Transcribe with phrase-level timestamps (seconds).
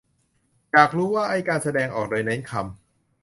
[0.71, 2.61] อยากรู้ว่าไอ้การแสดงออกโดยเน้นคำ